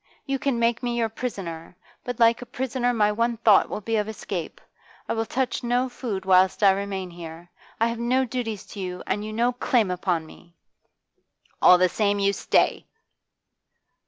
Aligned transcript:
You 0.25 0.39
can 0.39 0.57
make 0.57 0.81
me 0.81 0.97
your 0.97 1.09
prisoner, 1.09 1.77
but 2.03 2.19
like 2.19 2.41
a 2.41 2.47
prisoner 2.47 2.91
my 2.91 3.11
one 3.11 3.37
thought 3.37 3.69
will 3.69 3.81
be 3.81 3.97
of 3.97 4.09
escape. 4.09 4.59
I 5.07 5.13
will 5.13 5.27
touch 5.27 5.61
no 5.63 5.89
food 5.89 6.25
whilst 6.25 6.63
I 6.63 6.71
remain 6.71 7.11
here. 7.11 7.51
I 7.79 7.85
have 7.87 7.99
no 7.99 8.25
duties 8.25 8.65
to 8.73 8.79
you, 8.79 9.03
and 9.05 9.23
you 9.23 9.31
no 9.31 9.51
claim 9.51 9.91
upon 9.91 10.25
me!' 10.25 10.55
'All 11.61 11.77
the 11.77 11.87
same, 11.87 12.17
you 12.17 12.33
stay! 12.33 12.87